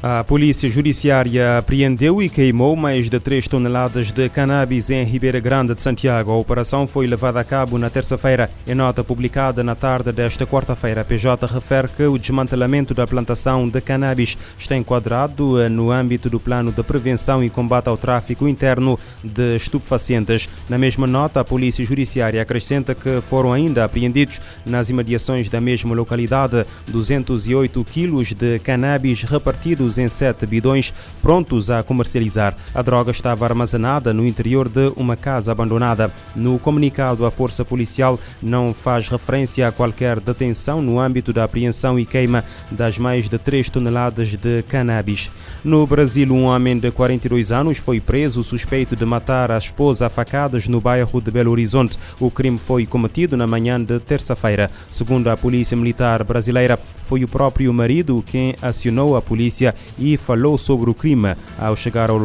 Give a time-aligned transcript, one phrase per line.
[0.00, 5.74] A Polícia Judiciária apreendeu e queimou mais de 3 toneladas de cannabis em Ribeira Grande
[5.74, 6.30] de Santiago.
[6.30, 8.48] A operação foi levada a cabo na terça-feira.
[8.64, 13.68] Em nota publicada na tarde desta quarta-feira, a PJ refere que o desmantelamento da plantação
[13.68, 18.96] de cannabis está enquadrado no âmbito do Plano de Prevenção e Combate ao Tráfico Interno
[19.24, 20.48] de Estupefacientes.
[20.68, 25.92] Na mesma nota, a Polícia Judiciária acrescenta que foram ainda apreendidos nas imediações da mesma
[25.92, 30.92] localidade 208 quilos de cannabis repartidos em sete bidões
[31.22, 32.54] prontos a comercializar.
[32.74, 36.12] A droga estava armazenada no interior de uma casa abandonada.
[36.34, 41.98] No comunicado, a Força Policial não faz referência a qualquer detenção no âmbito da apreensão
[41.98, 45.30] e queima das mais de 3 toneladas de cannabis.
[45.64, 50.08] No Brasil, um homem de 42 anos foi preso suspeito de matar a esposa a
[50.08, 51.98] facadas no bairro de Belo Horizonte.
[52.18, 54.70] O crime foi cometido na manhã de terça-feira.
[54.90, 60.56] Segundo a Polícia Militar Brasileira, foi o próprio marido quem acionou a polícia e falou
[60.58, 61.34] sobre o crime.
[61.58, 62.20] Ao chegar, ao,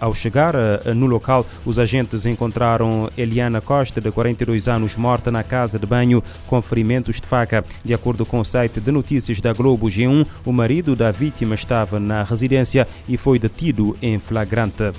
[0.00, 5.42] ao chegar eh, no local, os agentes encontraram Eliana Costa, de 42 anos, morta na
[5.42, 7.64] casa de banho com ferimentos de faca.
[7.84, 11.98] De acordo com o site de notícias da Globo G1, o marido da vítima estava
[11.98, 14.92] na residência e foi detido em flagrante.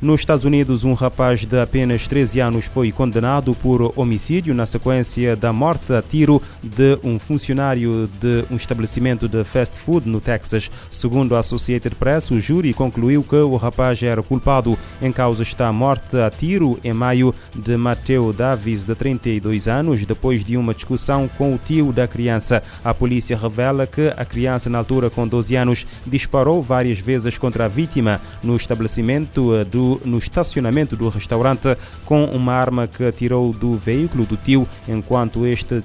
[0.00, 5.36] Nos Estados Unidos, um rapaz de apenas 13 anos foi condenado por homicídio na sequência
[5.36, 10.70] da morte a tiro de um funcionário de um estabelecimento de fast food no Texas.
[10.90, 14.78] Segundo a Associated Press, o júri concluiu que o rapaz era culpado.
[15.02, 20.06] Em causa está a morte a tiro em maio de Mateo Davis, de 32 anos,
[20.06, 22.62] depois de uma discussão com o tio da criança.
[22.82, 27.66] A polícia revela que a criança, na altura com 12 anos, disparou várias vezes contra
[27.66, 33.76] a vítima no estabelecimento do no estacionamento do restaurante com uma arma que atirou do
[33.76, 35.82] veículo do tio enquanto este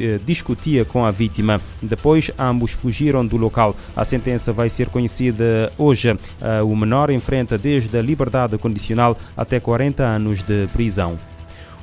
[0.00, 1.60] eh, discutia com a vítima.
[1.80, 3.76] Depois, ambos fugiram do local.
[3.94, 6.10] A sentença vai ser conhecida hoje.
[6.10, 11.18] Eh, o menor enfrenta desde a liberdade condicional até 40 anos de prisão.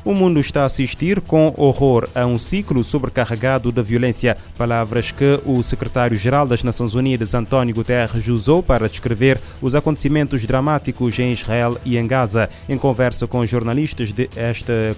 [0.05, 4.37] O mundo está a assistir com horror a um ciclo sobrecarregado de violência.
[4.57, 11.17] Palavras que o secretário-geral das Nações Unidas, António Guterres, usou para descrever os acontecimentos dramáticos
[11.19, 12.49] em Israel e em Gaza.
[12.67, 14.29] Em conversa com jornalistas de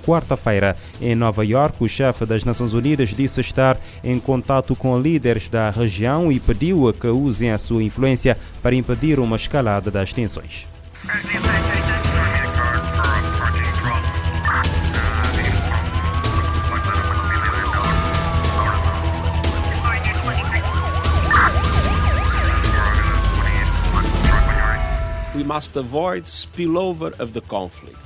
[0.04, 5.48] quarta-feira em Nova York, o chefe das Nações Unidas disse estar em contato com líderes
[5.48, 10.68] da região e pediu que usem a sua influência para impedir uma escalada das tensões.
[25.36, 27.98] We must avoid spillover of the conflict.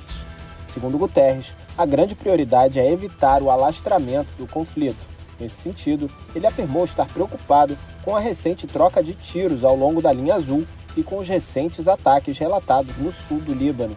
[0.68, 4.98] Segundo Guterres, a grande prioridade é evitar o alastramento do conflito.
[5.38, 10.12] Nesse sentido, ele afirmou estar preocupado com a recente troca de tiros ao longo da
[10.12, 13.96] linha azul e com os recentes ataques relatados no sul do Líbano.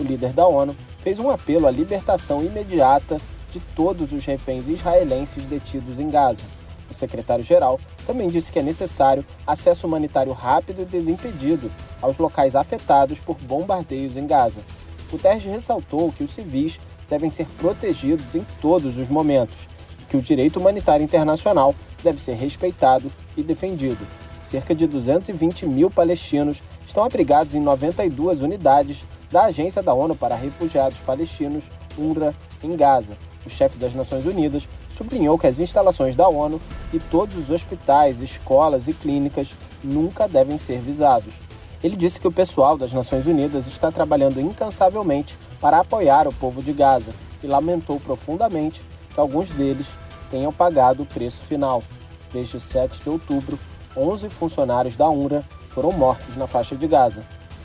[0.00, 3.18] O líder da ONU fez um apelo à libertação imediata
[3.52, 6.42] de todos os reféns israelenses detidos em Gaza.
[6.90, 11.70] O secretário-geral também disse que é necessário acesso humanitário rápido e desimpedido
[12.02, 14.60] aos locais afetados por bombardeios em Gaza.
[15.10, 19.56] Guterres ressaltou que os civis devem ser protegidos em todos os momentos
[20.00, 24.06] e que o direito humanitário internacional deve ser respeitado e defendido.
[24.42, 30.34] Cerca de 220 mil palestinos estão abrigados em 92 unidades da Agência da ONU para
[30.34, 31.64] Refugiados Palestinos,
[31.96, 33.16] UNRWA, em Gaza.
[33.46, 34.66] O chefe das Nações Unidas
[35.00, 36.60] sublinhou que as instalações da ONU
[36.92, 39.48] e todos os hospitais, escolas e clínicas
[39.82, 41.32] nunca devem ser visados.
[41.82, 46.62] Ele disse que o pessoal das Nações Unidas está trabalhando incansavelmente para apoiar o povo
[46.62, 47.12] de Gaza
[47.42, 48.82] e lamentou profundamente
[49.14, 49.86] que alguns deles
[50.30, 51.82] tenham pagado o preço final.
[52.30, 53.58] Desde 7 de outubro,
[53.96, 57.24] 11 funcionários da UNRWA foram mortos na faixa de Gaza.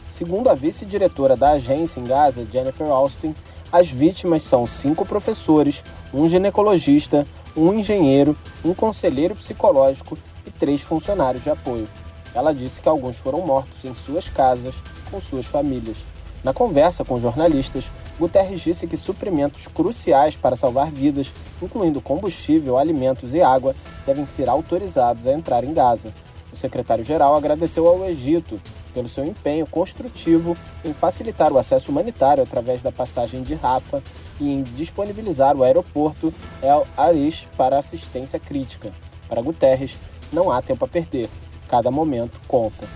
[0.09, 3.35] Segundo a vice-diretora da agência em Gaza, Jennifer Austin,
[3.71, 5.83] as vítimas são cinco professores,
[6.15, 7.27] um ginecologista,
[7.57, 10.17] um engenheiro, um conselheiro psicológico
[10.47, 11.87] e três funcionários de apoio.
[12.33, 14.73] Ela disse que alguns foram mortos em suas casas,
[15.11, 15.97] com suas famílias.
[16.43, 17.85] Na conversa com jornalistas,
[18.17, 21.31] Guterres disse que suprimentos cruciais para salvar vidas,
[21.61, 23.75] incluindo combustível, alimentos e água,
[24.05, 26.13] devem ser autorizados a entrar em Gaza.
[26.53, 28.61] O secretário-geral agradeceu ao Egito
[28.95, 30.55] pelo seu empenho construtivo
[30.85, 34.01] em facilitar o acesso humanitário através da passagem de Rafa
[34.39, 38.91] e em disponibilizar o aeroporto El Arish para assistência crítica.
[39.27, 39.91] Para Guterres,
[40.31, 41.29] não há tempo a perder.
[41.67, 42.87] Cada momento conta.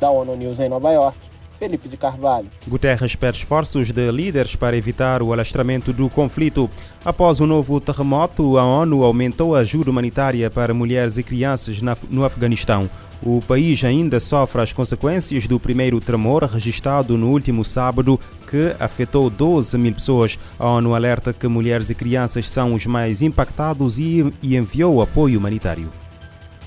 [0.00, 1.16] Da ONU News em Nova York,
[1.58, 2.50] Felipe de Carvalho.
[2.66, 6.68] Guterres pede esforços de líderes para evitar o alastramento do conflito.
[7.04, 11.80] Após o novo terremoto, a ONU aumentou a ajuda humanitária para mulheres e crianças
[12.10, 12.90] no Afeganistão.
[13.26, 19.30] O país ainda sofre as consequências do primeiro tremor registrado no último sábado, que afetou
[19.30, 20.38] 12 mil pessoas.
[20.58, 25.90] A ONU alerta que mulheres e crianças são os mais impactados e enviou apoio humanitário.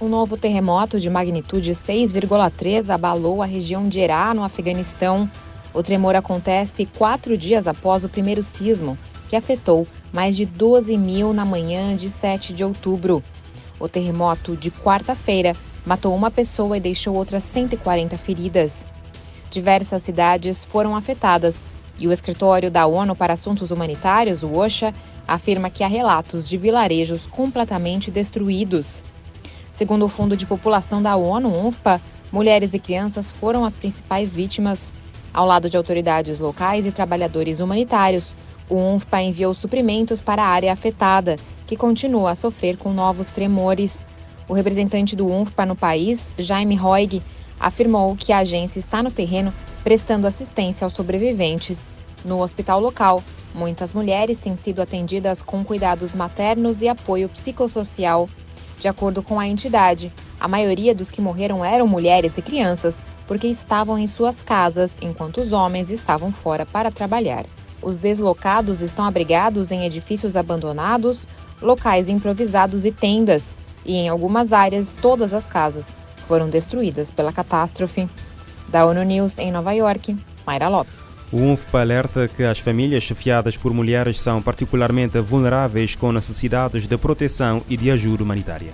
[0.01, 5.29] Um novo terremoto de magnitude 6,3 abalou a região de Herá, no Afeganistão.
[5.75, 8.97] O tremor acontece quatro dias após o primeiro sismo,
[9.29, 13.21] que afetou mais de 12 mil na manhã de 7 de outubro.
[13.79, 15.55] O terremoto de quarta-feira
[15.87, 18.85] matou uma pessoa e deixou outras 140 feridas.
[19.49, 21.65] Diversas cidades foram afetadas
[21.97, 24.93] e o escritório da ONU para Assuntos Humanitários, o OSHA,
[25.25, 29.01] afirma que há relatos de vilarejos completamente destruídos.
[29.71, 32.01] Segundo o Fundo de População da ONU, UNFPA,
[32.33, 34.91] mulheres e crianças foram as principais vítimas.
[35.33, 38.35] Ao lado de autoridades locais e trabalhadores humanitários,
[38.69, 44.05] o UNFPA enviou suprimentos para a área afetada, que continua a sofrer com novos tremores.
[44.47, 47.21] O representante do UNFPA no país, Jaime Roig,
[47.59, 49.53] afirmou que a agência está no terreno
[49.83, 51.89] prestando assistência aos sobreviventes.
[52.23, 53.23] No hospital local,
[53.53, 58.29] muitas mulheres têm sido atendidas com cuidados maternos e apoio psicossocial.
[58.79, 63.47] De acordo com a entidade, a maioria dos que morreram eram mulheres e crianças porque
[63.47, 67.45] estavam em suas casas enquanto os homens estavam fora para trabalhar.
[67.81, 71.27] Os deslocados estão abrigados em edifícios abandonados,
[71.61, 73.53] locais improvisados e tendas,
[73.87, 75.87] e em algumas áreas todas as casas
[76.27, 78.07] foram destruídas pela catástrofe.
[78.67, 81.15] Da ONU News em Nova York, Mayra Lopes.
[81.31, 86.97] O UNFPA alerta que as famílias chefiadas por mulheres são particularmente vulneráveis com necessidades de
[86.97, 88.73] proteção e de ajuda humanitária.